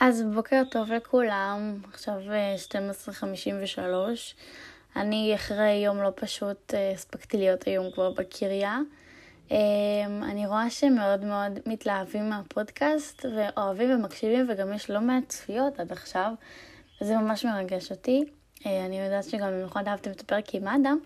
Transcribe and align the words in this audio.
אז 0.00 0.22
בוקר 0.34 0.62
טוב 0.70 0.92
לכולם, 0.92 1.78
עכשיו 1.92 2.14
12:53. 2.70 3.78
אה, 3.78 5.02
אני 5.02 5.32
אחרי 5.34 5.72
יום 5.84 6.02
לא 6.02 6.12
פשוט 6.14 6.74
אה, 6.74 6.90
הספקתי 6.90 7.36
להיות 7.36 7.64
היום 7.64 7.90
כבר 7.90 8.10
בקריה. 8.10 8.78
אה, 9.52 9.56
אני 10.22 10.46
רואה 10.46 10.70
שהם 10.70 10.94
מאוד 10.94 11.24
מתלהבים 11.66 12.30
מהפודקאסט 12.30 13.24
ואוהבים 13.24 13.90
ומקשיבים 13.90 14.46
וגם 14.48 14.72
יש 14.72 14.90
לא 14.90 15.00
מעט 15.00 15.28
צפיות 15.28 15.80
עד 15.80 15.92
עכשיו, 15.92 16.32
וזה 17.00 17.16
ממש 17.16 17.44
מרגש 17.44 17.90
אותי. 17.90 18.24
אני 18.66 19.00
יודעת 19.00 19.24
שגם 19.24 19.48
במיוחד 19.48 19.88
אהבתם 19.88 20.10
את 20.10 20.20
הפרק 20.20 20.54
עם 20.54 20.68
אדם, 20.68 20.98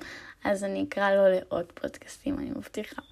אז 0.45 0.65
אני 0.65 0.85
אקרא 0.89 1.11
לו 1.11 1.29
לעוד 1.29 1.73
פודקאסטים, 1.75 2.39
אני 2.39 2.51
מבטיחה. 2.51 3.03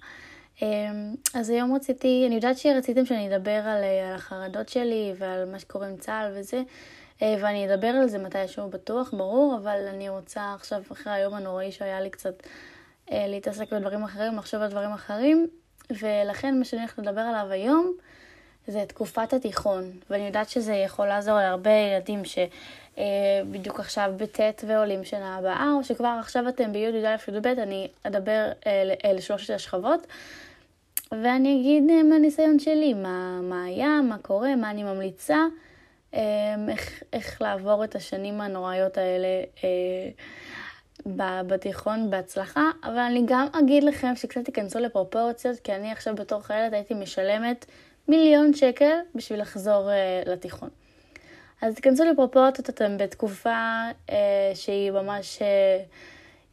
אמ, 0.61 1.15
אז 1.33 1.49
היום 1.49 1.75
רציתי, 1.75 2.23
אני 2.27 2.35
יודעת 2.35 2.57
שרציתם 2.57 3.05
שאני 3.05 3.35
אדבר 3.35 3.51
על, 3.51 3.83
אה, 3.83 4.09
על 4.09 4.15
החרדות 4.15 4.69
שלי 4.69 5.13
ועל 5.17 5.45
מה 5.45 5.59
שקורה 5.59 5.87
עם 5.87 5.97
צה"ל 5.97 6.31
וזה, 6.35 6.61
אה, 7.21 7.35
ואני 7.41 7.73
אדבר 7.73 7.87
על 7.87 8.07
זה 8.07 8.17
מתישהו 8.17 8.69
בטוח, 8.69 9.13
ברור, 9.13 9.57
אבל 9.61 9.87
אני 9.87 10.09
רוצה 10.09 10.53
עכשיו, 10.53 10.81
אחרי 10.91 11.13
היום 11.13 11.33
הנוראי 11.33 11.71
שהיה 11.71 12.01
לי 12.01 12.09
קצת 12.09 12.43
אה, 13.11 13.27
להתעסק 13.27 13.73
בדברים 13.73 14.03
אחרים, 14.03 14.35
לחשוב 14.37 14.61
על 14.61 14.69
דברים 14.69 14.91
אחרים, 14.91 15.47
ולכן 15.91 16.59
מה 16.59 16.65
שאני 16.65 16.81
הולכת 16.81 16.97
לדבר 16.99 17.21
עליו 17.21 17.51
היום 17.51 17.93
זה 18.67 18.83
תקופת 18.87 19.33
התיכון, 19.33 19.91
ואני 20.09 20.27
יודעת 20.27 20.49
שזה 20.49 20.73
יכול 20.73 21.07
לעזור 21.07 21.35
להרבה 21.35 21.71
ילדים 21.71 22.21
שבדיוק 22.25 23.79
עכשיו 23.79 24.13
בט' 24.17 24.63
ועולים 24.67 25.03
שנה 25.03 25.37
הבאה, 25.37 25.71
או 25.77 25.83
שכבר 25.83 26.17
עכשיו 26.19 26.49
אתם 26.49 26.73
בי', 26.73 26.77
י"א, 26.77 27.31
י"ב, 27.31 27.47
אני 27.47 27.87
אדבר 28.03 28.51
לשלושת 29.13 29.53
השכבות. 29.53 30.07
ואני 31.21 31.59
אגיד 31.59 31.89
אה, 31.89 32.03
מהניסיון 32.03 32.59
שלי, 32.59 32.93
מה, 32.93 33.39
מה 33.41 33.63
היה, 33.63 33.99
מה 34.09 34.17
קורה, 34.17 34.55
מה 34.55 34.69
אני 34.69 34.83
ממליצה, 34.83 35.37
אה, 36.13 36.55
איך, 36.69 37.03
איך 37.13 37.41
לעבור 37.41 37.83
את 37.83 37.95
השנים 37.95 38.41
הנוראיות 38.41 38.97
האלה 38.97 39.27
אה, 39.63 41.41
בתיכון 41.47 42.09
בהצלחה, 42.09 42.71
אבל 42.83 42.99
אני 42.99 43.23
גם 43.25 43.47
אגיד 43.51 43.83
לכם 43.83 44.15
שקצת 44.15 44.45
תיכנסו 44.45 44.79
לפרופורציות, 44.79 45.59
כי 45.59 45.75
אני 45.75 45.91
עכשיו 45.91 46.15
בתור 46.15 46.41
חיילת 46.41 46.73
הייתי 46.73 46.93
משלמת 46.93 47.65
מיליון 48.07 48.53
שקל 48.53 48.95
בשביל 49.15 49.41
לחזור 49.41 49.89
לתיכון. 50.25 50.69
אז 51.61 51.75
תיכנסו 51.75 52.03
לפרופורציות, 52.03 52.69
אתם 52.69 52.97
בתקופה 52.97 53.81
שהיא 54.53 54.91
ממש... 54.91 55.39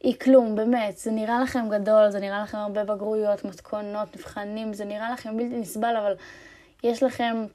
היא 0.03 0.15
כלום, 0.19 0.55
באמת. 0.55 0.97
זה 0.97 1.11
נראה 1.11 1.41
לכם 1.41 1.69
גדול, 1.69 2.09
זה 2.09 2.19
נראה 2.19 2.43
לכם 2.43 2.57
הרבה 2.57 2.83
בגרויות, 2.83 3.45
מתכונות, 3.45 4.15
מבחנים, 4.15 4.73
זה 4.73 4.85
נראה 4.85 5.11
לכם 5.11 5.37
בלתי 5.37 5.57
נסבל, 5.57 5.95
אבל 5.97 6.13
יש 6.83 7.03
לכם 7.03 7.45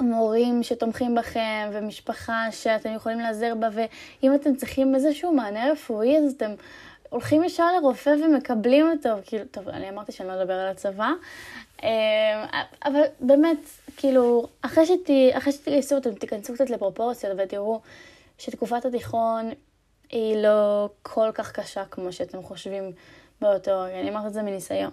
מורים 0.00 0.62
שתומכים 0.62 1.14
בכם, 1.14 1.70
ומשפחה 1.72 2.46
שאתם 2.50 2.94
יכולים 2.94 3.20
לעזר 3.20 3.54
בה, 3.54 3.68
ואם 3.72 4.34
אתם 4.34 4.54
צריכים 4.54 4.94
איזשהו 4.94 5.32
מענה 5.32 5.72
רפואי, 5.72 6.18
אז 6.18 6.32
אתם 6.32 6.50
הולכים 7.10 7.44
ישר 7.44 7.76
לרופא 7.76 8.10
ומקבלים 8.10 8.90
אותו. 8.90 9.10
כאילו, 9.24 9.44
טוב, 9.50 9.68
אני 9.68 9.90
אמרתי 9.90 10.12
שאני 10.12 10.28
לא 10.28 10.42
אדבר 10.42 10.54
על 10.54 10.68
הצבא, 10.68 11.10
אבל 12.84 13.02
באמת, 13.20 13.58
כאילו, 13.96 14.46
אחרי 14.62 14.86
שתגייסו 14.86 15.96
אתם 15.96 16.14
תיכנסו 16.14 16.54
קצת 16.54 16.70
לפרופורציות 16.70 17.38
ותראו 17.38 17.80
שתקופת 18.38 18.84
התיכון 18.84 19.50
היא 20.10 20.36
לא 20.36 20.88
כל 21.02 21.30
כך 21.34 21.52
קשה 21.52 21.84
כמו 21.84 22.12
שאתם 22.12 22.42
חושבים 22.42 22.92
באותו 23.40 23.82
רגע. 23.82 24.00
אני 24.00 24.08
אומרת 24.08 24.26
את 24.26 24.32
זה 24.32 24.42
מניסיון. 24.42 24.90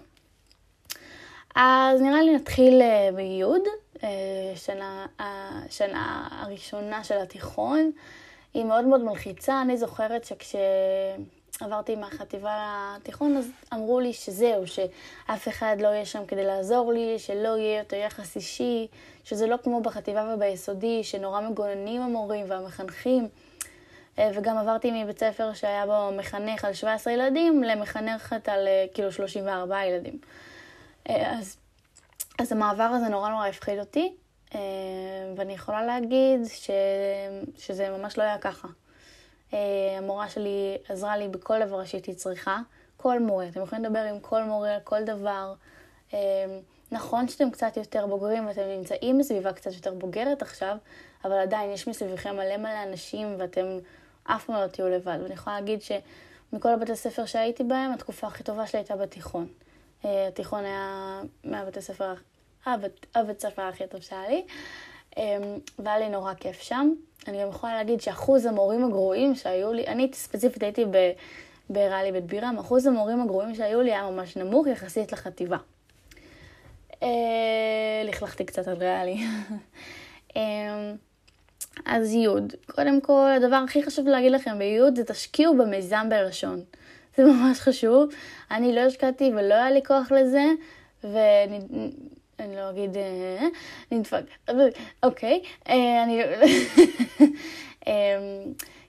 אז 1.54 2.00
נראה 2.00 2.22
לי 2.22 2.36
נתחיל 2.36 2.82
אה, 2.82 3.08
ביוד, 3.14 3.62
אה, 4.02 4.08
שנה, 4.56 5.06
השנה 5.18 6.28
הראשונה 6.30 7.04
של 7.04 7.18
התיכון. 7.18 7.90
היא 8.54 8.64
מאוד 8.64 8.84
מאוד 8.84 9.00
מלחיצה. 9.00 9.62
אני 9.62 9.76
זוכרת 9.76 10.24
שכשעברתי 11.52 11.96
מהחטיבה 11.96 12.96
לתיכון, 12.96 13.36
אז 13.36 13.50
אמרו 13.74 14.00
לי 14.00 14.12
שזהו, 14.12 14.66
שאף 14.66 15.48
אחד 15.48 15.76
לא 15.80 15.88
יהיה 15.88 16.06
שם 16.06 16.26
כדי 16.26 16.44
לעזור 16.44 16.92
לי, 16.92 17.18
שלא 17.18 17.58
יהיה 17.58 17.78
יותר 17.78 17.96
יחס 17.96 18.36
אישי, 18.36 18.86
שזה 19.24 19.46
לא 19.46 19.56
כמו 19.64 19.80
בחטיבה 19.80 20.34
וביסודי, 20.34 21.04
שנורא 21.04 21.40
מגוננים 21.40 22.02
המורים 22.02 22.50
והמחנכים. 22.50 23.28
אה, 24.18 24.30
וגם 24.34 24.58
עברתי 24.58 25.02
מבית 25.02 25.18
ספר 25.18 25.54
שהיה 25.54 25.86
בו 25.86 26.16
מחנך 26.18 26.64
על 26.64 26.72
17 26.72 27.12
ילדים 27.12 27.62
למחנכת 27.62 28.48
על 28.48 28.68
אה, 28.68 28.84
כאילו 28.94 29.12
34 29.12 29.84
ילדים. 29.84 30.18
אה, 31.08 31.38
אז, 31.38 31.56
אז 32.38 32.52
המעבר 32.52 32.82
הזה 32.82 33.08
נורא 33.08 33.28
נורא 33.28 33.46
הפחיד 33.46 33.78
אותי, 33.78 34.12
ואני 35.36 35.52
יכולה 35.52 35.86
להגיד 35.86 36.40
ש, 36.48 36.70
שזה 37.58 37.90
ממש 37.90 38.18
לא 38.18 38.22
היה 38.22 38.38
ככה. 38.38 38.68
המורה 39.98 40.28
שלי 40.28 40.78
עזרה 40.88 41.16
לי 41.16 41.28
בכל 41.28 41.66
דבר 41.66 41.84
שהייתי 41.84 42.14
צריכה, 42.14 42.58
כל 42.96 43.20
מורה. 43.20 43.48
אתם 43.48 43.62
יכולים 43.62 43.84
לדבר 43.84 43.98
עם 43.98 44.20
כל 44.20 44.42
מורה 44.42 44.74
על 44.74 44.80
כל 44.84 45.04
דבר. 45.04 45.54
נכון 46.92 47.28
שאתם 47.28 47.50
קצת 47.50 47.76
יותר 47.76 48.06
בוגרים 48.06 48.46
ואתם 48.46 48.62
נמצאים 48.62 49.18
בסביבה 49.18 49.52
קצת 49.52 49.72
יותר 49.72 49.94
בוגרת 49.94 50.42
עכשיו, 50.42 50.76
אבל 51.24 51.32
עדיין 51.32 51.70
יש 51.70 51.88
מסביבכם 51.88 52.36
מלא 52.36 52.56
מלא 52.56 52.82
אנשים 52.82 53.34
ואתם 53.38 53.78
אף 54.24 54.44
פעם 54.44 54.56
לא 54.56 54.66
תהיו 54.66 54.88
לבד. 54.88 55.18
ואני 55.22 55.34
יכולה 55.34 55.60
להגיד 55.60 55.80
שמכל 55.82 56.68
הבתי 56.68 56.96
ספר 56.96 57.24
שהייתי 57.24 57.64
בהם, 57.64 57.92
התקופה 57.92 58.26
הכי 58.26 58.42
טובה 58.42 58.66
שלי 58.66 58.80
הייתה 58.80 58.96
בתיכון. 58.96 59.46
אה, 60.04 60.28
התיכון 60.28 60.64
היה 60.64 61.20
מהבתי 61.44 61.82
ספר, 61.82 62.14
הבית 62.66 63.40
ספר 63.40 63.62
הכי 63.62 63.86
טוב 63.86 64.00
שהיה 64.00 64.28
לי, 64.28 64.34
אה, 64.36 64.44
והיה 65.78 65.98
לי 65.98 66.08
נורא 66.08 66.34
כיף 66.34 66.60
שם. 66.60 66.92
אני 67.28 67.42
גם 67.42 67.48
יכולה 67.48 67.74
להגיד 67.74 68.00
שאחוז 68.00 68.46
המורים 68.46 68.84
הגרועים 68.84 69.34
שהיו 69.34 69.72
לי, 69.72 69.86
אני 69.86 70.10
ספציפית 70.12 70.62
הייתי 70.62 70.84
בריאלי 71.70 72.12
בית 72.12 72.24
בירם, 72.24 72.56
אחוז 72.58 72.86
המורים 72.86 73.20
הגרועים 73.20 73.54
שהיו 73.54 73.80
לי 73.80 73.90
היה 73.90 74.10
ממש 74.10 74.36
נמוך 74.36 74.66
יחסית 74.66 75.12
לחטיבה. 75.12 75.56
אה, 77.02 78.02
לכלכתי 78.04 78.44
קצת 78.44 78.68
על 78.68 78.76
ריאלי. 78.76 79.20
אז 81.86 82.14
יוד. 82.14 82.52
קודם 82.66 83.00
כל, 83.00 83.30
הדבר 83.36 83.56
הכי 83.56 83.82
חשוב 83.82 84.08
להגיד 84.08 84.32
לכם 84.32 84.58
ביוד 84.58 84.96
זה 84.96 85.04
תשקיעו 85.04 85.58
במיזם 85.58 86.06
בלשון. 86.10 86.60
זה 87.16 87.24
ממש 87.24 87.60
חשוב. 87.60 88.08
אני 88.50 88.74
לא 88.74 88.80
השקעתי 88.80 89.32
ולא 89.36 89.54
היה 89.54 89.70
לי 89.70 89.80
כוח 89.84 90.12
לזה, 90.12 90.44
ואני 91.04 91.60
אני 92.42 92.56
לא 92.56 92.70
אגיד 92.70 92.96
אה, 92.96 93.46
נדפק, 93.90 94.24
אוקיי. 95.02 95.42
אה, 95.68 96.02
אני... 96.02 96.22
אמ, 97.86 97.92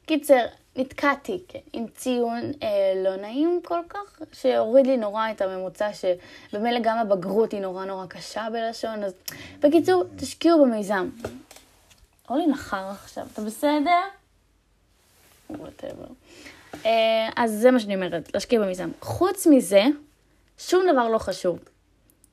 קיצר, 0.05 0.45
נתקעתי 0.75 1.43
כן, 1.47 1.59
עם 1.73 1.85
ציון 1.95 2.51
אה, 2.63 2.93
לא 3.03 3.15
נעים 3.15 3.59
כל 3.63 3.79
כך, 3.89 4.21
שהוריד 4.33 4.87
לי 4.87 4.97
נורא 4.97 5.31
את 5.31 5.41
הממוצע, 5.41 5.89
שבמילא 5.93 6.79
גם 6.83 6.97
הבגרות 6.97 7.51
היא 7.51 7.61
נורא 7.61 7.85
נורא 7.85 8.05
קשה 8.05 8.47
בלשון, 8.51 9.03
אז 9.03 9.13
בקיצור, 9.59 10.03
תשקיעו 10.15 10.65
במיזם. 10.65 11.09
אורלי 12.29 12.47
נחר 12.47 12.89
עכשיו, 12.91 13.27
אתה 13.33 13.41
בסדר? 13.41 14.01
Whatever. 15.49 16.05
אז 17.35 17.51
זה 17.51 17.71
מה 17.71 17.79
שאני 17.79 17.95
אומרת, 17.95 18.33
להשקיע 18.33 18.61
במיזם. 18.61 18.89
חוץ 19.01 19.47
מזה, 19.47 19.83
שום 20.57 20.83
דבר 20.91 21.07
לא 21.07 21.17
חשוב. 21.17 21.59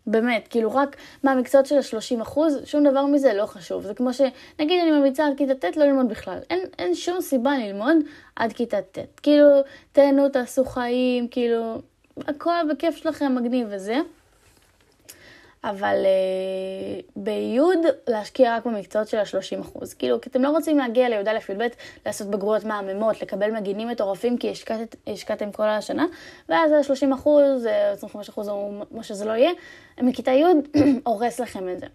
באמת, 0.06 0.48
כאילו 0.48 0.74
רק 0.74 0.96
מהמקצועות 1.22 1.66
של 1.66 1.76
ה-30 1.76 2.22
אחוז, 2.22 2.58
שום 2.64 2.84
דבר 2.84 3.06
מזה 3.06 3.32
לא 3.34 3.46
חשוב. 3.46 3.82
זה 3.82 3.94
כמו 3.94 4.12
שנגיד 4.12 4.80
אני 4.82 4.90
ממליצה 4.90 5.26
עד 5.26 5.32
כיתה 5.36 5.54
ט' 5.54 5.76
לא 5.76 5.84
ללמוד 5.84 6.08
בכלל. 6.08 6.38
אין, 6.50 6.60
אין 6.78 6.94
שום 6.94 7.20
סיבה 7.20 7.58
ללמוד 7.58 7.96
עד 8.36 8.52
כיתה 8.52 8.82
ט'. 8.82 8.98
כאילו, 9.22 9.46
תהנו, 9.92 10.28
תעשו 10.28 10.64
חיים, 10.64 11.28
כאילו, 11.28 11.78
הכל 12.16 12.52
בכיף 12.70 12.96
שלכם 12.96 13.34
מגניב 13.34 13.66
וזה. 13.70 13.96
אבל 15.64 15.96
uh, 16.04 17.10
בי' 17.16 17.78
להשקיע 18.06 18.56
רק 18.56 18.66
במקצועות 18.66 19.08
של 19.08 19.18
ה-30%. 19.18 19.78
כאילו, 19.98 20.20
כי 20.20 20.28
אתם 20.30 20.42
לא 20.42 20.50
רוצים 20.50 20.78
להגיע 20.78 21.08
לי"א-י"ב, 21.08 21.66
לעשות 22.06 22.30
בגרויות 22.30 22.64
מהממות, 22.64 23.22
לקבל 23.22 23.50
מגינים 23.50 23.88
מטורפים, 23.88 24.38
כי 24.38 24.50
השקעת, 24.50 24.96
השקעתם 25.06 25.52
כל 25.52 25.68
השנה, 25.68 26.06
ואז 26.48 26.72
ה-30%, 26.72 27.26
25% 28.36 28.48
או 28.48 28.72
מה 28.90 29.02
שזה 29.02 29.24
לא 29.24 29.32
יהיה, 29.32 29.50
מכיתה 30.00 30.30
י' 30.30 30.44
הורס 31.06 31.40
לכם 31.40 31.68
את 31.68 31.80
זה. 31.80 31.86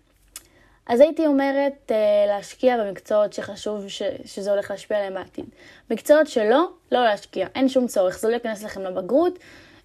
אז 0.87 0.99
הייתי 0.99 1.25
אומרת 1.25 1.73
uh, 1.91 1.91
להשקיע 2.27 2.77
במקצועות 2.77 3.33
שחשוב 3.33 3.87
ש, 3.87 4.01
שזה 4.25 4.51
הולך 4.51 4.71
להשפיע 4.71 4.97
עליהם 4.97 5.13
בעתיד. 5.13 5.45
מקצועות 5.91 6.27
שלא, 6.27 6.69
לא 6.91 7.03
להשקיע, 7.03 7.47
אין 7.55 7.69
שום 7.69 7.87
צורך, 7.87 8.19
זה 8.19 8.27
לא 8.27 8.33
ייכנס 8.33 8.63
לכם 8.63 8.81
לבגרות. 8.81 9.39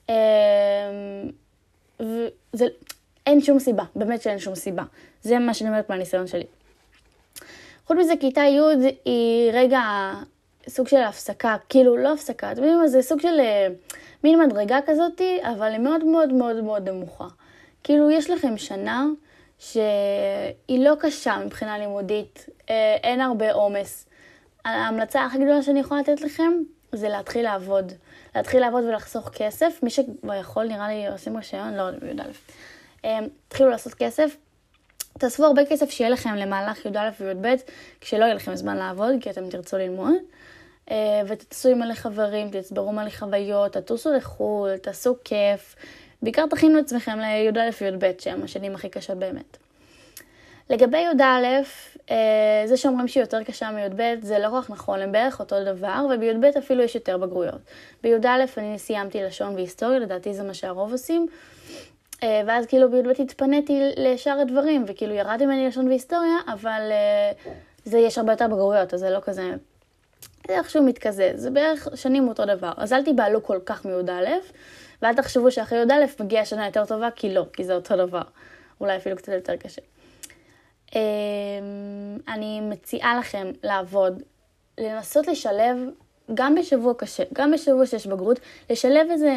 Uh, 0.06 0.12
וזה, 2.00 2.66
אין 3.26 3.40
שום 3.40 3.58
סיבה, 3.58 3.84
באמת 3.96 4.22
שאין 4.22 4.38
שום 4.38 4.54
סיבה. 4.54 4.82
זה 5.22 5.38
מה 5.38 5.54
שאני 5.54 5.70
אומרת 5.70 5.90
מהניסיון 5.90 6.26
שלי. 6.26 6.44
חוץ 7.86 7.96
מזה, 7.98 8.12
כיתה 8.20 8.40
י' 8.40 8.60
היא 9.04 9.50
רגע 9.52 9.80
סוג 10.68 10.88
של 10.88 11.02
הפסקה, 11.02 11.56
כאילו 11.68 11.96
לא 11.96 12.12
הפסקה, 12.12 12.52
אתם 12.52 12.62
יודעים 12.62 12.80
מה 12.80 12.88
זה 12.88 13.02
סוג 13.02 13.20
של 13.20 13.40
אה, 13.40 13.68
מין 14.24 14.42
מדרגה 14.42 14.78
כזאתי, 14.86 15.38
אבל 15.42 15.72
היא 15.72 15.78
מאוד 15.78 16.04
מאוד 16.04 16.32
מאוד 16.32 16.56
מאוד 16.64 16.88
נמוכה. 16.88 17.26
כאילו 17.84 18.10
יש 18.10 18.30
לכם 18.30 18.58
שנה 18.58 19.06
שהיא 19.58 20.84
לא 20.84 20.94
קשה 21.00 21.38
מבחינה 21.46 21.78
לימודית, 21.78 22.46
אה, 22.70 22.96
אין 23.02 23.20
הרבה 23.20 23.52
עומס. 23.52 24.06
ההמלצה 24.64 25.24
הכי 25.24 25.38
גדולה 25.38 25.62
שאני 25.62 25.80
יכולה 25.80 26.00
לתת 26.00 26.20
לכם 26.20 26.52
זה 26.92 27.08
להתחיל 27.08 27.42
לעבוד. 27.42 27.92
להתחיל 28.36 28.60
לעבוד 28.60 28.84
ולחסוך 28.84 29.28
כסף. 29.28 29.80
מי 29.82 29.90
שכבר 29.90 30.34
יכול, 30.34 30.66
נראה 30.66 30.88
לי, 30.88 31.08
עושים 31.08 31.36
רישיון, 31.36 31.74
לא, 31.74 31.90
בי"א. 31.90 32.22
תתחילו 33.48 33.70
לעשות 33.70 33.94
כסף. 33.94 34.36
תאספו 35.18 35.44
הרבה 35.44 35.66
כסף 35.66 35.90
שיהיה 35.90 36.10
לכם 36.10 36.34
למהלך 36.34 36.86
י"א 36.86 37.10
וי"ב, 37.20 37.54
כשלא 38.00 38.24
יהיה 38.24 38.34
לכם 38.34 38.54
זמן 38.54 38.76
לעבוד, 38.76 39.14
כי 39.20 39.30
אתם 39.30 39.48
תרצו 39.48 39.78
ללמוד. 39.78 40.14
אה, 40.90 41.22
ותצאו 41.26 41.70
עם 41.70 41.78
מלא 41.78 41.94
חברים, 41.94 42.50
תצברו 42.50 42.92
מלא 42.92 43.10
חוויות, 43.10 43.72
תטוסו 43.72 44.12
לחו"ל, 44.12 44.76
תעשו 44.76 45.16
כיף. 45.24 45.76
בעיקר 46.22 46.46
תכינו 46.46 46.78
את 46.78 46.84
עצמכם 46.84 47.18
לי"א 47.18 47.60
וי"ב, 47.80 48.10
שהם 48.18 48.42
השנים 48.42 48.74
הכי 48.74 48.88
קשות 48.88 49.18
באמת. 49.18 49.56
לגבי 50.70 50.98
י"א, 50.98 51.22
אה, 52.10 52.62
זה 52.66 52.76
שאומרים 52.76 53.08
שהיא 53.08 53.22
יותר 53.22 53.42
קשה 53.42 53.70
מי"ב, 53.70 54.14
זה 54.22 54.38
לא 54.38 54.48
כל 54.48 54.62
כך 54.62 54.70
נכון, 54.70 55.00
הם 55.00 55.12
בערך 55.12 55.40
אותו 55.40 55.64
דבר, 55.64 56.06
ובי"ב 56.14 56.44
אפילו 56.58 56.82
יש 56.82 56.94
יותר 56.94 57.16
בגרויות. 57.16 57.60
בי"א 58.02 58.44
אני 58.56 58.78
סיימתי 58.78 59.22
לשון 59.22 59.54
והיסטוריה, 59.54 59.98
לדעתי 59.98 60.34
זה 60.34 60.42
מה 60.42 60.54
שהרוב 60.54 60.92
עושים, 60.92 61.26
ואז 62.22 62.66
כאילו 62.66 62.90
בי"ב 62.90 63.08
התפניתי 63.08 63.80
לשאר 63.96 64.40
הדברים, 64.40 64.84
וכאילו 64.86 65.14
ירדתי 65.14 65.46
ממני 65.46 65.66
לשון 65.66 65.88
והיסטוריה, 65.88 66.36
אבל 66.48 66.92
זה 67.84 67.98
יש 67.98 68.18
הרבה 68.18 68.32
יותר 68.32 68.46
בגרויות, 68.46 68.94
אז 68.94 69.00
זה 69.00 69.10
לא 69.10 69.18
כזה 69.22 69.52
זה 70.50 70.58
איכשהו 70.58 70.82
מתקזז, 70.82 71.20
זה 71.34 71.50
בערך 71.50 71.88
שנים 71.94 72.28
אותו 72.28 72.44
דבר. 72.44 72.72
אז 72.76 72.92
אל 72.92 73.04
תיבהלו 73.04 73.42
כל 73.42 73.58
כך 73.66 73.86
מי"א, 73.86 74.30
ואל 75.02 75.14
תחשבו 75.14 75.50
שאחרי 75.50 75.78
י"א 75.78 76.22
מגיעה 76.24 76.44
שנה 76.44 76.66
יותר 76.66 76.84
טובה, 76.86 77.10
כי 77.10 77.34
לא, 77.34 77.46
כי 77.52 77.64
זה 77.64 77.74
אותו 77.74 77.96
דבר. 77.96 78.22
אולי 78.80 78.96
אפילו 78.96 79.16
קצת 79.16 79.32
יותר 79.32 79.56
קשה. 79.56 79.82
אמ, 80.94 81.00
אני 82.28 82.60
מציעה 82.60 83.18
לכם 83.18 83.50
לעבוד, 83.62 84.22
לנסות 84.78 85.26
לשלב, 85.26 85.76
גם 86.34 86.54
בשבוע 86.54 86.94
קשה, 86.94 87.22
גם 87.32 87.50
בשבוע 87.50 87.86
שיש 87.86 88.06
בגרות, 88.06 88.40
לשלב 88.70 89.06
איזה 89.10 89.28
אה, 89.28 89.36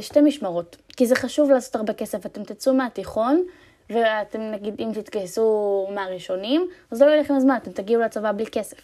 שתי 0.00 0.20
משמרות. 0.20 0.76
כי 0.96 1.06
זה 1.06 1.14
חשוב 1.16 1.50
לעשות 1.50 1.76
הרבה 1.76 1.92
כסף. 1.92 2.26
אתם 2.26 2.44
תצאו 2.44 2.74
מהתיכון, 2.74 3.42
ואתם 3.90 4.40
נגיד, 4.40 4.74
אם 4.78 4.90
תתגייסו 4.94 5.88
מהראשונים, 5.94 6.68
אז 6.90 7.02
לא 7.02 7.06
יהיה 7.06 7.20
לכם 7.20 7.38
זמן, 7.38 7.56
אתם 7.62 7.70
תגיעו 7.70 8.02
לצבא 8.02 8.32
בלי 8.32 8.46
כסף. 8.46 8.78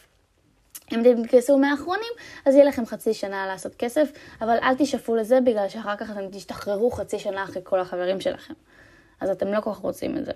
אם 0.93 1.01
אתם 1.01 1.23
תתגייסו 1.23 1.59
מהאחרונים, 1.59 2.13
אז 2.47 2.55
יהיה 2.55 2.65
לכם 2.65 2.87
חצי 2.87 3.15
שנה 3.15 3.47
לעשות 3.47 3.75
כסף, 3.75 4.13
אבל 4.41 4.57
אל 4.63 4.75
תשאפו 4.79 5.17
לזה 5.17 5.41
בגלל 5.41 5.69
שאחר 5.69 5.97
כך 5.97 6.11
אתם 6.11 6.29
תשתחררו 6.33 6.91
חצי 6.91 7.19
שנה 7.19 7.45
אחרי 7.45 7.63
כל 7.65 7.81
החברים 7.81 8.21
שלכם. 8.21 8.55
אז 9.21 9.31
אתם 9.31 9.47
לא 9.47 9.61
כל 9.61 9.71
כך 9.71 9.79
רוצים 9.79 10.17
את 10.17 10.25
זה. 10.25 10.33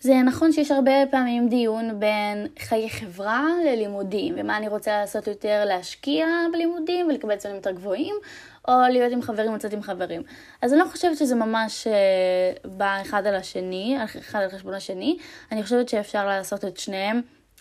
זה 0.00 0.14
נכון 0.26 0.52
שיש 0.52 0.70
הרבה 0.70 0.92
פעמים 1.10 1.48
דיון 1.48 2.00
בין 2.00 2.46
חיי 2.58 2.90
חברה 2.90 3.48
ללימודים, 3.64 4.34
ומה 4.38 4.56
אני 4.56 4.68
רוצה 4.68 5.00
לעשות 5.00 5.26
יותר, 5.26 5.64
להשקיע 5.66 6.26
בלימודים 6.52 7.08
ולקבל 7.08 7.36
ציונים 7.36 7.56
יותר 7.56 7.70
גבוהים, 7.70 8.14
או 8.68 8.72
להיות 8.90 9.12
עם 9.12 9.22
חברים 9.22 9.54
לצאת 9.54 9.72
עם 9.72 9.82
חברים. 9.82 10.22
אז 10.62 10.72
אני 10.72 10.80
לא 10.80 10.86
חושבת 10.86 11.16
שזה 11.16 11.34
ממש 11.34 11.86
uh, 11.86 12.68
בא 12.68 13.02
אחד 13.02 13.26
על 13.26 13.34
השני, 13.34 13.96
אחד 14.04 14.40
על 14.40 14.50
חשבון 14.50 14.74
השני, 14.74 15.18
אני 15.52 15.62
חושבת 15.62 15.88
שאפשר 15.88 16.26
לעשות 16.26 16.64
את 16.64 16.76
שניהם 16.76 17.20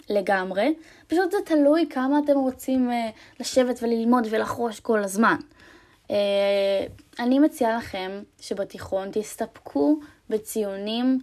לגמרי, 0.10 0.74
פשוט 1.08 1.32
זה 1.32 1.38
תלוי 1.46 1.88
כמה 1.90 2.20
אתם 2.26 2.38
רוצים 2.38 2.90
uh, 2.90 2.94
לשבת 3.40 3.84
וללמוד 3.84 4.28
ולחרוש 4.30 4.80
כל 4.80 5.04
הזמן. 5.04 5.36
Uh, 6.08 6.12
אני 7.20 7.40
מציעה 7.40 7.78
לכם 7.78 8.24
שבתיכון 8.40 9.10
תסתפקו 9.12 10.00
בציונים 10.30 11.20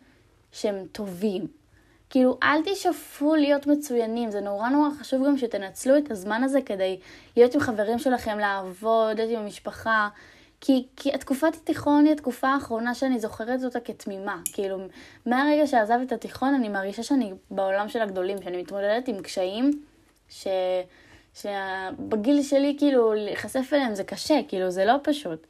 שהם 0.53 0.87
טובים. 0.93 1.60
כאילו, 2.11 2.39
אל 2.43 2.61
תשאפו 2.65 3.35
להיות 3.35 3.67
מצוינים, 3.67 4.31
זה 4.31 4.41
נורא 4.41 4.69
נורא 4.69 4.89
חשוב 5.01 5.27
גם 5.27 5.39
שתנצלו 5.39 5.99
את 5.99 6.11
הזמן 6.11 6.43
הזה 6.43 6.63
כדי 6.63 7.01
להיות 7.37 7.55
עם 7.55 7.61
חברים 7.61 7.99
שלכם, 7.99 8.39
לעבוד, 8.39 9.17
להיות 9.17 9.31
עם 9.31 9.39
המשפחה. 9.39 10.09
כי, 10.61 10.87
כי 10.97 11.15
התקופת 11.15 11.55
התיכון 11.55 12.05
היא 12.05 12.13
התקופה 12.13 12.49
האחרונה 12.49 12.95
שאני 12.95 13.19
זוכרת 13.19 13.65
אותה 13.65 13.81
כתמימה. 13.81 14.41
כאילו, 14.53 14.79
מהרגע 15.27 15.67
שעזבתי 15.67 16.05
את 16.05 16.13
התיכון 16.13 16.55
אני 16.55 16.69
מרגישה 16.69 17.03
שאני 17.03 17.33
בעולם 17.51 17.89
של 17.89 18.03
הגדולים, 18.03 18.43
שאני 18.43 18.63
מתמודדת 18.63 19.09
עם 19.09 19.23
קשיים 19.23 19.71
ש... 20.29 20.47
שבגיל 21.35 22.43
שלי 22.43 22.77
כאילו 22.79 23.15
להיחשף 23.15 23.73
אליהם 23.73 23.95
זה 23.95 24.05
קשה, 24.05 24.41
כאילו 24.49 24.71
זה 24.71 24.85
לא 24.85 24.95
פשוט. 25.03 25.47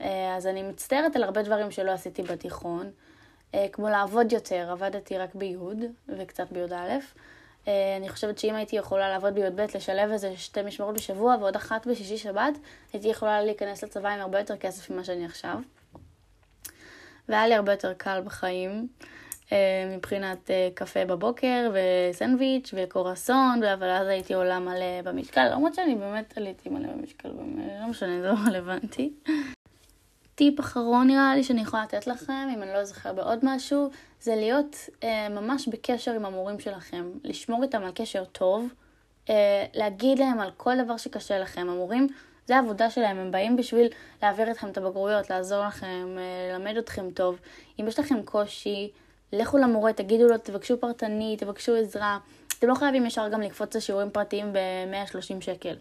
אה, 0.00 0.36
אז 0.36 0.46
אני 0.46 0.62
מצטערת 0.62 1.16
על 1.16 1.22
הרבה 1.22 1.42
דברים 1.42 1.70
שלא 1.70 1.90
עשיתי 1.90 2.22
בתיכון, 2.22 2.90
כמו 3.72 3.88
לעבוד 3.88 4.32
יותר, 4.32 4.68
עבדתי 4.70 5.18
רק 5.18 5.34
בי' 5.34 5.56
וקצת 6.08 6.52
בי"א. 6.52 6.98
אה, 7.68 7.96
אני 7.96 8.08
חושבת 8.08 8.38
שאם 8.38 8.54
הייתי 8.54 8.76
יכולה 8.76 9.08
לעבוד 9.08 9.34
בי"ב, 9.34 9.60
לשלב 9.74 10.10
איזה 10.10 10.36
שתי 10.36 10.62
משמרות 10.62 10.94
בשבוע 10.94 11.36
ועוד 11.40 11.56
אחת 11.56 11.86
בשישי 11.86 12.18
שבת, 12.18 12.58
הייתי 12.92 13.08
יכולה 13.08 13.42
להיכנס 13.42 13.84
לצבא 13.84 14.08
עם 14.08 14.20
הרבה 14.20 14.38
יותר 14.38 14.56
כסף 14.56 14.90
ממה 14.90 15.04
שאני 15.04 15.24
עכשיו. 15.24 15.58
והיה 17.28 17.46
לי 17.48 17.54
הרבה 17.54 17.72
יותר 17.72 17.92
קל 17.92 18.20
בחיים, 18.24 18.88
אה, 19.52 19.94
מבחינת 19.96 20.50
אה, 20.50 20.68
קפה 20.74 21.04
בבוקר 21.04 21.70
וסנדוויץ' 21.74 22.74
וקורסון, 22.76 23.62
אבל 23.62 23.90
אז 23.90 24.06
הייתי 24.08 24.34
עולה 24.34 24.58
מלא 24.58 25.02
במשקל, 25.04 25.48
למרות 25.52 25.74
שאני 25.74 25.94
באמת 25.94 26.38
עליתי 26.38 26.68
מלא 26.68 26.88
במשקל, 26.92 27.28
לא 27.80 27.86
משנה, 27.88 28.20
זה 28.20 28.28
לא 28.28 28.34
רלוונטי. 28.48 29.12
טיפ 30.42 30.60
אחרון 30.60 31.06
נראה 31.06 31.34
לי 31.36 31.44
שאני 31.44 31.62
יכולה 31.62 31.82
לתת 31.82 32.06
לכם, 32.06 32.48
אם 32.54 32.62
אני 32.62 32.72
לא 32.72 32.78
אזכר 32.78 33.12
בעוד 33.12 33.38
משהו, 33.42 33.90
זה 34.20 34.36
להיות 34.36 34.76
אה, 35.04 35.28
ממש 35.28 35.68
בקשר 35.68 36.12
עם 36.12 36.24
המורים 36.24 36.60
שלכם, 36.60 37.10
לשמור 37.24 37.62
איתם 37.62 37.82
על 37.82 37.90
קשר 37.94 38.24
טוב, 38.24 38.68
אה, 39.30 39.64
להגיד 39.74 40.18
להם 40.18 40.40
על 40.40 40.50
כל 40.56 40.84
דבר 40.84 40.96
שקשה 40.96 41.38
לכם. 41.38 41.60
המורים, 41.60 42.06
זה 42.46 42.56
העבודה 42.56 42.90
שלהם, 42.90 43.16
הם 43.16 43.30
באים 43.30 43.56
בשביל 43.56 43.88
להעביר 44.22 44.50
אתכם 44.50 44.68
את 44.68 44.78
הבגרויות, 44.78 45.30
לעזור 45.30 45.64
לכם, 45.64 46.16
אה, 46.18 46.52
ללמד 46.52 46.76
אתכם 46.76 47.10
טוב. 47.10 47.38
אם 47.80 47.88
יש 47.88 47.98
לכם 47.98 48.22
קושי, 48.22 48.90
לכו 49.32 49.58
למורה, 49.58 49.92
תגידו 49.92 50.28
לו, 50.28 50.38
תבקשו 50.38 50.80
פרטני, 50.80 51.36
תבקשו 51.38 51.76
עזרה. 51.76 52.18
אתם 52.58 52.68
לא 52.68 52.74
חייבים 52.74 53.06
ישר 53.06 53.28
גם 53.28 53.40
לקפוץ 53.40 53.76
לשיעורים 53.76 54.10
פרטיים 54.10 54.52
ב-130 54.52 55.40
שקל. 55.40 55.74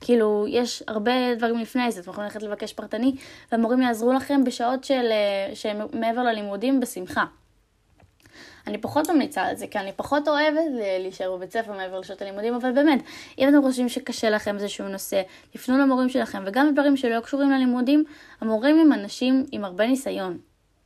כאילו, 0.00 0.46
יש 0.48 0.82
הרבה 0.88 1.34
דברים 1.34 1.58
לפני 1.58 1.92
זה, 1.92 2.00
אתם 2.00 2.10
יכולים 2.10 2.24
ללכת 2.24 2.42
לבקש 2.42 2.72
פרטני, 2.72 3.14
והמורים 3.52 3.82
יעזרו 3.82 4.12
לכם 4.12 4.44
בשעות 4.44 4.84
של, 4.84 5.08
אה, 5.10 5.54
שהם 5.54 5.86
מעבר 5.92 6.22
ללימודים 6.22 6.80
בשמחה. 6.80 7.24
אני 8.66 8.78
פחות 8.78 9.10
ממליצה 9.10 9.42
על 9.42 9.56
זה, 9.56 9.66
כי 9.66 9.78
אני 9.78 9.92
פחות 9.96 10.28
אוהבת 10.28 10.64
להישאר 11.00 11.36
בבית 11.36 11.52
ספר 11.52 11.72
מעבר 11.72 12.00
לשעות 12.00 12.22
הלימודים, 12.22 12.54
אבל 12.54 12.72
באמת, 12.72 13.02
אם 13.38 13.48
אתם 13.48 13.62
חושבים 13.62 13.88
שקשה 13.88 14.30
לכם 14.30 14.54
איזשהו 14.54 14.88
נושא, 14.88 15.22
תפנו 15.50 15.78
למורים 15.78 16.08
שלכם, 16.08 16.42
וגם 16.46 16.72
דברים 16.72 16.96
שלא 16.96 17.20
קשורים 17.20 17.50
ללימודים, 17.50 18.04
המורים 18.40 18.78
הם 18.78 18.92
אנשים 18.92 19.46
עם 19.52 19.64
הרבה 19.64 19.86
ניסיון. 19.86 20.38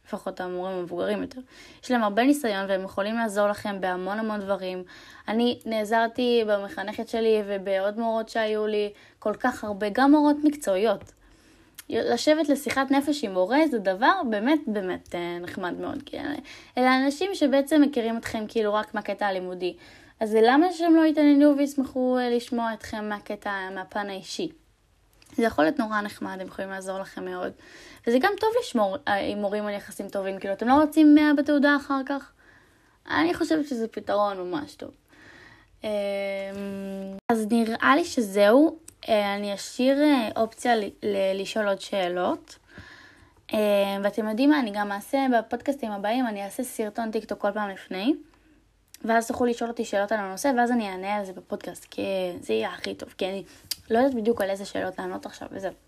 לפחות 0.08 0.40
המורים 0.40 0.76
המבוגרים 0.76 1.22
יותר. 1.22 1.40
יש 1.84 1.90
להם 1.90 2.02
הרבה 2.02 2.24
ניסיון 2.24 2.66
והם 2.68 2.84
יכולים 2.84 3.16
לעזור 3.16 3.48
לכם 3.48 3.80
בהמון 3.80 4.18
המון 4.18 4.40
דברים. 4.40 4.82
אני 5.28 5.58
נעזרתי 5.66 6.44
במחנכת 6.46 7.08
שלי 7.08 7.42
ובעוד 7.46 7.98
מורות 7.98 8.28
שהיו 8.28 8.66
לי 8.66 8.92
כל 9.18 9.34
כך 9.34 9.64
הרבה, 9.64 9.86
גם 9.92 10.10
מורות 10.10 10.36
מקצועיות. 10.44 11.12
לשבת 11.90 12.48
לשיחת 12.48 12.90
נפש 12.90 13.24
עם 13.24 13.32
מורה 13.32 13.58
זה 13.70 13.78
דבר 13.78 14.20
באמת 14.30 14.60
באמת 14.66 15.14
אה, 15.14 15.38
נחמד 15.40 15.74
מאוד. 15.80 16.02
כי 16.06 16.16
אלה 16.78 16.96
אנשים 17.04 17.30
שבעצם 17.34 17.82
מכירים 17.82 18.16
אתכם 18.16 18.44
כאילו 18.48 18.74
רק 18.74 18.94
מהקטע 18.94 19.26
הלימודי. 19.26 19.76
אז 20.20 20.36
למה 20.42 20.72
שהם 20.72 20.96
לא 20.96 21.06
יתעניינו 21.06 21.56
וישמחו 21.58 22.18
אה, 22.18 22.30
לשמוע 22.30 22.72
אתכם 22.74 23.08
מהקטע, 23.08 23.50
מהפן 23.74 24.10
האישי? 24.10 24.48
זה 25.36 25.44
יכול 25.44 25.64
להיות 25.64 25.78
נורא 25.78 26.00
נחמד, 26.00 26.36
הם 26.40 26.46
יכולים 26.46 26.70
לעזור 26.70 26.98
לכם 26.98 27.24
מאוד. 27.24 27.52
וזה 28.08 28.18
גם 28.18 28.32
טוב 28.40 28.50
לשמור 28.60 28.96
אה, 29.08 29.16
עם 29.16 29.38
מורים 29.38 29.66
על 29.66 29.74
יחסים 29.74 30.08
טובים, 30.08 30.38
כאילו 30.38 30.54
אתם 30.54 30.68
לא 30.68 30.74
רוצים 30.74 31.14
100 31.14 31.34
בתעודה 31.34 31.76
אחר 31.76 32.00
כך? 32.06 32.32
אני 33.10 33.34
חושבת 33.34 33.66
שזה 33.68 33.88
פתרון 33.88 34.38
ממש 34.38 34.74
טוב. 34.74 34.90
אמ, 35.84 35.88
אז 37.32 37.46
נראה 37.50 37.96
לי 37.96 38.04
שזהו, 38.04 38.78
אה, 39.08 39.34
אני 39.34 39.54
אשאיר 39.54 40.02
אה, 40.02 40.28
אופציה 40.36 40.72
לשאול 41.34 41.68
עוד 41.68 41.80
שאלות. 41.80 42.58
ואתם 44.02 44.28
יודעים 44.28 44.50
מה, 44.50 44.60
אני 44.60 44.70
גם 44.74 44.92
אעשה 44.92 45.18
בפודקאסטים 45.38 45.92
הבאים, 45.92 46.26
אני 46.26 46.44
אעשה 46.44 46.62
סרטון 46.62 47.10
טיקטוק 47.10 47.40
כל 47.40 47.52
פעם 47.52 47.70
לפני. 47.70 48.14
ואז 49.04 49.26
תוכלו 49.26 49.46
לשאול 49.46 49.70
אותי 49.70 49.84
שאלות 49.84 50.12
על 50.12 50.18
הנושא, 50.18 50.52
ואז 50.56 50.70
אני 50.70 50.88
אענה 50.88 51.16
על 51.16 51.24
זה 51.24 51.32
בפודקאסט, 51.32 51.86
כי 51.90 52.02
זה 52.40 52.52
יהיה 52.52 52.70
הכי 52.70 52.94
טוב, 52.94 53.14
כי 53.18 53.26
אני 53.26 53.44
לא 53.90 53.98
יודעת 53.98 54.14
בדיוק 54.14 54.40
על 54.40 54.50
איזה 54.50 54.64
שאלות 54.64 54.98
לענות 54.98 55.26
עכשיו, 55.26 55.48
וזהו. 55.52 55.87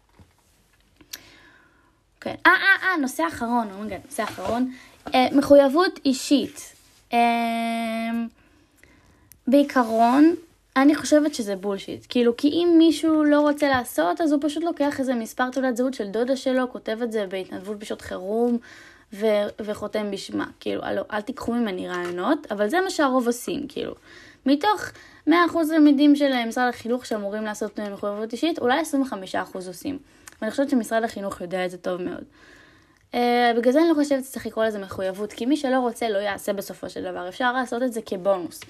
כן. 2.21 2.35
אה, 2.47 2.53
אה, 2.53 2.89
אה, 2.89 2.97
נושא 2.97 3.27
אחרון, 3.29 3.69
oh 3.75 3.80
my 3.80 3.87
god, 3.87 3.99
oh 4.03 4.07
נושא 4.07 4.23
אחרון. 4.23 4.73
אה, 5.15 5.27
מחויבות 5.33 6.00
אישית. 6.05 6.73
אה, 7.12 7.19
בעיקרון, 9.47 10.35
אני 10.77 10.95
חושבת 10.95 11.35
שזה 11.35 11.57
בולשיט. 11.57 12.07
כאילו, 12.09 12.37
כי 12.37 12.49
אם 12.49 12.75
מישהו 12.79 13.25
לא 13.25 13.41
רוצה 13.41 13.69
לעשות, 13.69 14.21
אז 14.21 14.33
הוא 14.33 14.41
פשוט 14.43 14.62
לוקח 14.62 15.00
איזה 15.00 15.15
מספר 15.15 15.50
תעודת 15.50 15.77
זהות 15.77 15.95
של 15.95 16.09
דודה 16.09 16.37
שלו, 16.37 16.73
כותב 16.73 16.99
את 17.03 17.12
זה 17.12 17.27
בהתנדבות 17.27 17.79
בשעות 17.79 18.03
חירום, 18.03 18.59
ו- 19.12 19.49
וחותם 19.61 20.11
בשמה. 20.11 20.47
כאילו, 20.61 20.83
אל, 20.83 20.99
אל 21.12 21.21
תיקחו 21.21 21.53
ממני 21.53 21.89
רעיונות, 21.89 22.47
אבל 22.53 22.69
זה 22.69 22.81
מה 22.81 22.91
שהרוב 22.91 23.27
עושים, 23.27 23.67
כאילו. 23.69 23.95
מתוך 24.47 24.85
100% 25.29 25.33
תלמידים 25.69 26.17
של 26.17 26.45
משרד 26.47 26.69
החינוך 26.69 27.07
שאמורים 27.07 27.45
לעשות 27.45 27.81
מחויבות 27.81 28.33
אישית, 28.33 28.59
אולי 28.59 28.81
25% 29.35 29.37
עושים. 29.67 29.99
ואני 30.40 30.50
חושבת 30.50 30.70
שמשרד 30.70 31.04
החינוך 31.04 31.40
יודע 31.40 31.64
את 31.64 31.70
זה 31.70 31.78
טוב 31.78 32.02
מאוד. 32.02 32.25
Uh, 33.12 33.16
בגלל 33.56 33.73
זה 33.73 33.80
אני 33.80 33.88
לא 33.88 33.94
חושבת 33.94 34.25
שצריך 34.25 34.47
לקרוא 34.47 34.64
לזה 34.64 34.78
מחויבות, 34.78 35.32
כי 35.32 35.47
מי 35.47 35.56
שלא 35.56 35.78
רוצה 35.78 36.09
לא 36.09 36.18
יעשה 36.18 36.52
בסופו 36.52 36.90
של 36.90 37.02
דבר. 37.02 37.28
אפשר 37.28 37.52
לעשות 37.52 37.82
את 37.82 37.92
זה 37.92 38.00
כבונוס. 38.06 38.61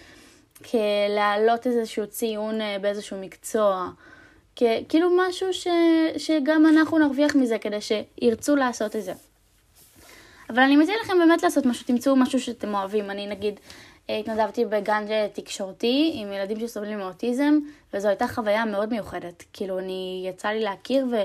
כלהעלות 0.71 1.67
איזשהו 1.67 2.07
ציון 2.07 2.61
uh, 2.61 2.65
באיזשהו 2.81 3.21
מקצוע. 3.21 3.91
כאילו 4.89 5.11
משהו 5.17 5.53
ש, 5.53 5.67
שגם 6.17 6.67
אנחנו 6.67 6.99
נרוויח 6.99 7.35
מזה 7.35 7.59
כדי 7.59 7.79
שירצו 7.81 8.57
לעשות 8.57 8.97
את 8.97 9.03
זה. 9.03 9.13
אבל 10.51 10.63
אני 10.63 10.77
מציעה 10.77 10.99
לכם 11.03 11.19
באמת 11.19 11.43
לעשות 11.43 11.67
משהו, 11.67 11.87
תמצאו 11.87 12.17
משהו 12.17 12.41
שאתם 12.41 12.75
אוהבים. 12.75 13.11
אני 13.11 13.27
נגיד 13.27 13.61
התנדבתי 14.21 14.65
בגן 14.65 15.05
תקשורתי 15.33 16.13
עם 16.15 16.33
ילדים 16.33 16.61
שסובלים 16.61 16.99
מאוטיזם, 16.99 17.59
וזו 17.95 18.09
הייתה 18.09 18.29
חוויה 18.29 18.65
מאוד 18.65 18.89
מיוחדת. 18.89 19.45
כאילו, 19.53 19.79
אני, 19.79 20.25
יצא 20.29 20.49
לי 20.49 20.61
להכיר 20.61 21.07
ו, 21.11 21.17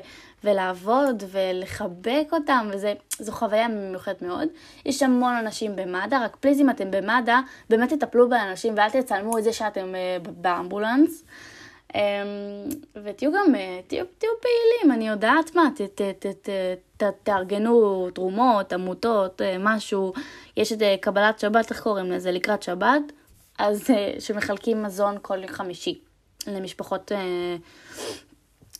ולעבוד 0.43 1.23
ולחבק 1.31 2.27
אותם, 2.31 2.69
וזו 2.73 3.31
חוויה 3.31 3.67
מיוחדת 3.67 4.21
מאוד. 4.21 4.47
יש 4.85 5.03
המון 5.03 5.33
אנשים 5.33 5.75
במד"א, 5.75 6.15
רק 6.25 6.35
פליז 6.35 6.61
אם 6.61 6.69
אתם 6.69 6.91
במד"א, 6.91 7.39
באמת 7.69 7.93
תטפלו 7.93 8.29
באנשים 8.29 8.73
ואל 8.77 8.89
תצלמו 8.89 9.37
את 9.37 9.43
זה 9.43 9.53
שאתם 9.53 9.93
uh, 9.93 10.29
באמבולנס. 10.29 11.23
Um, 11.93 11.97
ותהיו 13.03 13.31
גם, 13.31 13.55
uh, 13.55 13.57
תהיו, 13.87 14.05
תהיו 14.17 14.31
פעילים, 14.41 14.95
אני 14.97 15.07
יודעת 15.07 15.55
מה, 15.55 15.69
ת, 15.75 15.81
ת, 15.81 16.01
ת, 16.01 16.25
ת, 16.25 16.49
ת, 16.97 17.03
תארגנו 17.23 18.07
תרומות, 18.13 18.73
עמותות, 18.73 19.41
uh, 19.41 19.43
משהו. 19.59 20.13
יש 20.57 20.71
את 20.71 20.81
uh, 20.81 20.83
קבלת 21.01 21.39
שבת, 21.39 21.71
איך 21.71 21.81
קוראים 21.81 22.11
לזה? 22.11 22.31
לקראת 22.31 22.63
שבת, 22.63 23.01
אז 23.59 23.87
שמחלקים 24.19 24.83
מזון 24.83 25.17
כל 25.21 25.47
חמישי 25.47 25.99
למשפחות 26.47 27.11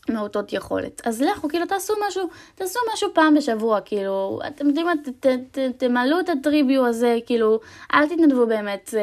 מעוטות 0.08 0.52
יכולת. 0.52 1.06
אז 1.06 1.22
לכו, 1.22 1.48
כאילו, 1.48 1.66
תעשו 1.66 1.94
משהו, 2.08 2.28
תעשו 2.54 2.78
משהו 2.92 3.08
פעם 3.14 3.34
בשבוע, 3.34 3.80
כאילו, 3.80 4.40
אתם 4.46 4.66
יודעים 4.66 4.86
מה, 4.86 4.92
תמלאו 5.78 6.20
את 6.20 6.28
הטריביו 6.28 6.86
הזה, 6.86 7.18
כאילו, 7.26 7.60
אל 7.94 8.08
תתנדבו 8.08 8.46
באמת 8.46 8.94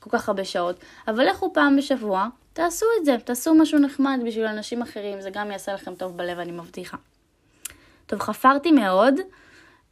כל 0.00 0.10
כך 0.10 0.28
הרבה 0.28 0.44
שעות, 0.44 0.76
אבל 1.08 1.28
לכו 1.28 1.52
פעם 1.52 1.76
בשבוע. 1.76 2.28
תעשו 2.60 2.86
את 3.00 3.04
זה, 3.04 3.16
תעשו 3.24 3.54
משהו 3.54 3.78
נחמד 3.78 4.20
בשביל 4.26 4.46
אנשים 4.46 4.82
אחרים, 4.82 5.20
זה 5.20 5.30
גם 5.30 5.50
יעשה 5.50 5.74
לכם 5.74 5.94
טוב 5.94 6.16
בלב, 6.16 6.38
אני 6.38 6.52
מבטיחה. 6.52 6.96
טוב, 8.06 8.20
חפרתי 8.20 8.72
מאוד, 8.72 9.14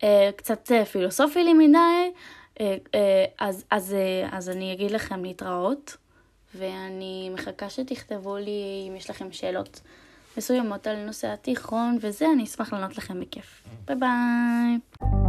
אה, 0.03 0.31
קצת 0.37 0.73
אה, 0.73 0.85
פילוסופי 0.85 1.45
לי 1.45 1.55
מדי, 1.55 2.13
אה, 2.61 3.25
אז, 3.39 3.65
אז, 3.71 3.97
אז 4.33 4.49
אני 4.51 4.73
אגיד 4.73 4.91
לכם 4.91 5.25
להתראות, 5.25 5.97
ואני 6.55 7.31
מחכה 7.35 7.71
שתכתבו 7.71 8.37
לי 8.37 8.87
אם 8.89 8.97
יש 8.97 9.11
לכם 9.11 9.33
שאלות 9.33 9.81
מסוימות 10.37 10.87
על 10.87 10.97
נושא 10.97 11.29
התיכון 11.29 11.99
וזה, 12.01 12.27
אני 12.35 12.45
אשמח 12.45 12.73
לענות 12.73 12.99
לכם 12.99 13.21
בכיף. 13.21 13.63
ביי 13.87 13.97
ביי. 13.97 15.28